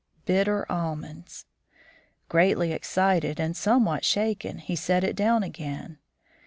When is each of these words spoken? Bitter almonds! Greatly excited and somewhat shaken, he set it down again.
Bitter 0.25 0.65
almonds! 0.67 1.45
Greatly 2.27 2.71
excited 2.71 3.39
and 3.39 3.55
somewhat 3.55 4.03
shaken, 4.03 4.57
he 4.57 4.75
set 4.75 5.03
it 5.03 5.15
down 5.15 5.43
again. 5.43 5.99